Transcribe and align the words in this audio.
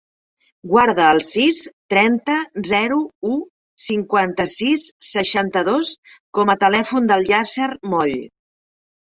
Guarda 0.69 1.09
el 1.15 1.19
sis, 1.25 1.59
trenta, 1.93 2.37
zero, 2.69 2.97
u, 3.33 3.35
cinquanta-sis, 3.89 4.87
seixanta-dos 5.11 5.93
com 6.39 6.53
a 6.55 6.57
telèfon 6.65 7.13
del 7.15 7.29
Yasser 7.31 7.71
Moll. 7.95 8.19